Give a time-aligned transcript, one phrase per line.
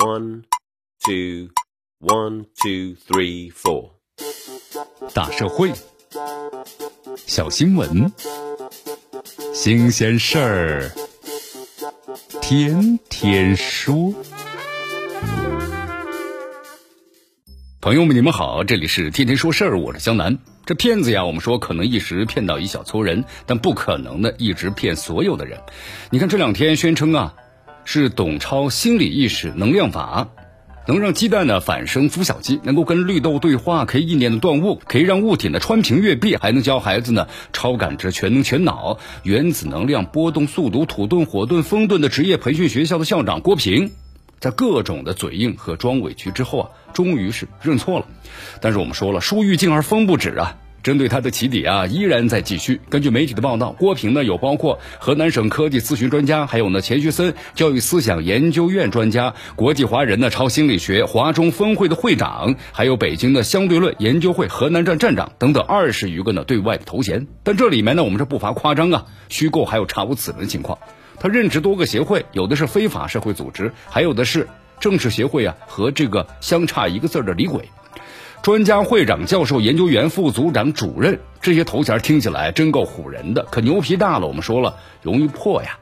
[0.00, 0.44] One,
[1.04, 1.48] two,
[1.98, 3.90] one, two, three, four。
[5.12, 5.72] 大社会，
[7.26, 8.12] 小新闻，
[9.52, 10.92] 新鲜事儿，
[12.40, 14.14] 天天说。
[17.80, 20.38] 朋友们，你们好，这里是天天说事儿，我是江南。
[20.64, 25.58] 这骗子呀，我们说可能一时骗到一小撮人，但不可能的一直骗所有的人。
[26.10, 27.34] 你看这两天宣称啊，
[27.90, 30.28] 是董超心理意识能量法，
[30.86, 43.92] 能让鸡蛋呢反生孵小鸡，能够跟绿豆对话，可以意念的断物，可以让物体呢穿屏越壁，还能教孩子呢超感知、全能全脑、原子能量波动速读、土遁、火遁、风遁的职业培训学校的校长郭平。
[44.38, 48.06] 在各种的嘴硬和装委屈之后啊，终于是认错了。
[48.60, 50.58] 但是我们说了，树欲静而风不止啊。
[50.82, 52.80] 针对他的起底啊，依然在继续。
[52.88, 67.26] 根据媒体的报道，郭平呢有包括河南省科技咨询专家，还有呢钱学森教育思想研究院专家，国际华人呢超心理学华中分会的会长，还有北京的相对论研究会河南站站长等等二十余个呢对外的头衔。
[67.42, 70.78] 但这里面呢，我们这不乏夸张啊、虚构还有查无此人的情况。
[71.20, 74.46] 他任职多个协会，有的是非法社会组织，还有的是
[74.78, 77.68] 正式协会啊，和这个相差一个字的李鬼。
[78.42, 83.44] 专家、会长、教授、研究员、副组长、主任，这些头衔听起来真够唬人的。
[83.50, 85.78] 可牛皮大了，我们说了，容易破呀。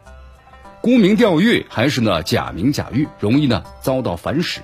[0.86, 4.60] 沽名钓誉还是呢假名假誉，容易呢遭到反噬。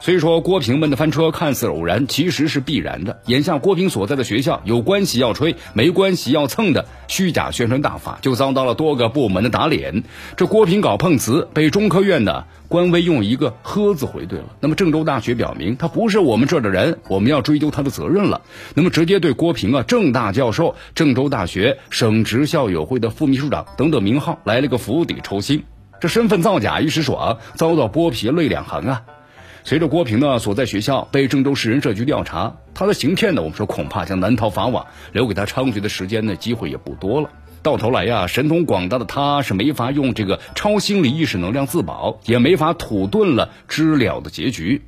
[0.00, 3.20] 所以说，郭平们的翻车看似偶然，其实是必然的。
[3.26, 10.04] 眼下郭平所在的学校有关系要吹，没关系要蹭的虚假宣传大法，就遭到了多个部门的打脸。
[10.36, 14.54] 这郭平搞碰瓷，被中科院呢官微用一个“呵”字回怼了。
[14.60, 18.42] 那么郑州大学表明他不是我们这儿的人，我们要追究他的责任了。
[18.74, 25.55] 那么直接对郭平啊、郑大教授、郑州大学省职校友会的副秘书长等等名号来了个釜底抽薪。
[26.00, 29.02] 这身份造假一时爽，遭到剥皮泪两行啊！
[29.64, 37.30] 随着郭平呢所在学校被郑州市人社局调查，他的行骗呢，我们说恐怕将难逃法网，留给他猖獗的时间呢机会也不多了。
[37.62, 44.82] 到头来呀，神通广大的他是没法用这个超心理意识能量自保，也没法土遁了知了的结局，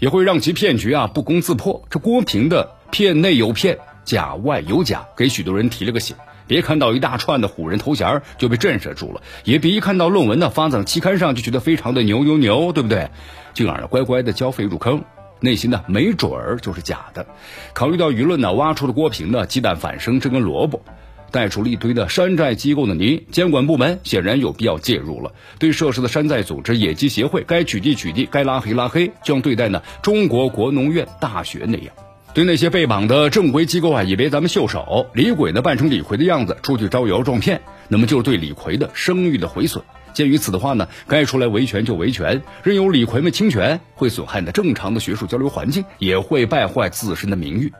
[0.00, 1.84] 也会让其骗局啊不攻自破。
[1.88, 6.16] 这郭平的骗内有骗，假外有假，给许多人提了个醒。
[6.46, 13.08] 别看到一大串的唬人头衔就被震慑住了，也别一看到论文呢发在期刊上就觉得非常的牛牛牛，对不对？
[13.54, 15.02] 进而呢乖乖的交费入坑，
[15.40, 17.26] 内心呢没准儿就是假的。
[17.72, 20.82] 考虑到舆论呢挖出了郭平的鸡蛋反生这根萝卜，
[21.30, 25.32] 带出了一堆的山寨机构的泥，监管部门显然有必要介入了。
[25.58, 31.92] 对涉事的山寨组织野鸡协会，该取缔取缔，该拉黑拉黑，就像对待呢中国国农院大学那样。
[32.36, 35.06] 对那些被绑的正规机构啊，以为咱们袖手。
[35.14, 39.82] 李鬼呢扮成李逵的样子出去招摇撞骗，那么就是对李逵的声誉的毁损。
[40.12, 47.72] 鉴于此的话呢，该出来维权就维权，任由李逵们侵权，会损害呢正常的学术交流环境，也会败坏自身的名誉。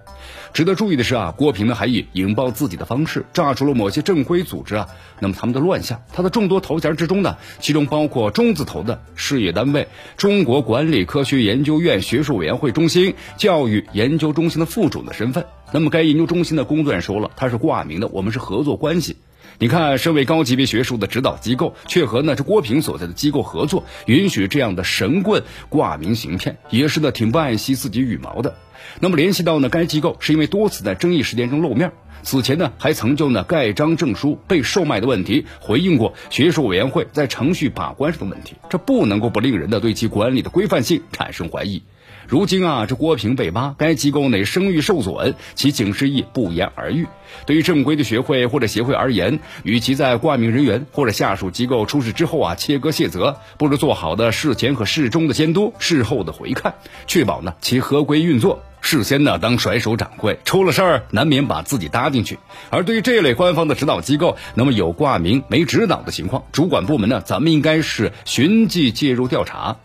[0.53, 4.89] 值得注意的是啊，郭平呢还以引爆自己的方式炸出了某些正规组织啊，
[5.21, 6.01] 那么他们的乱象。
[6.13, 15.45] 他的众多头衔之中呢，其中包括中字头的事业单位——中国管理科学研究院学术委员会中心教育研究中心的副主的身份。
[15.73, 19.17] 那么该研究中心的工作人员说了，他是挂名的，我们是合作关系。
[19.59, 28.55] 你看，身为高级别学术的指导机构，却和呢这郭平所在的机构合作，允许这样的神棍挂名行骗，也是呢挺不爱惜自己羽毛的。
[29.01, 31.93] 那么联系到呢该机构是因为多次在争议事件中露面，
[32.23, 41.83] 此前呢还曾就呢盖章证书被售卖的问题回应过学术委员会在程序把关上的问题，这不能够不令人的对其管理的规范性产生怀疑。
[42.29, 47.07] 如今啊，这郭平被挖，该机构内声誉受损，其警示意不言而喻。
[47.47, 56.75] 对于正规的学会或者协会而言，与其在挂名人员或者下属机构出事之后啊切割卸责，不如做好的事前和事中的监督，事后的回看，
[57.07, 58.63] 确保呢其合规运作。
[58.81, 62.39] 事先呢当甩手掌柜，出了事儿难免把自己搭进去。
[62.71, 69.77] 而对于这类官方的指导机构，那么有挂名没指导的情况，主管部门呢，咱们应该是循迹介入调查。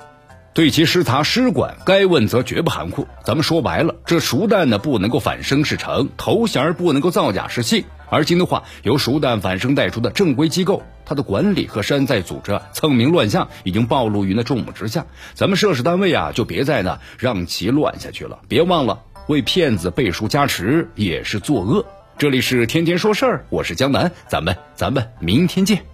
[0.53, 3.07] 对其失察失管，该问责绝不含糊。
[3.23, 7.85] 咱们说白了，这熟蛋呢不能够反生是成，头衔不能够造假是信。
[8.09, 15.05] 而今的话，由熟蛋反生带出的正规机构，它的管理和山寨组织蹭名乱象已经暴露于那众目之下。
[15.35, 18.39] 咱们涉事单位啊，就别再呢让其乱下去了。
[18.49, 21.85] 别忘了，为骗子背书加持也是作恶。
[22.17, 25.91] 这里是天天说事儿，我是江南，咱们咱们明天见。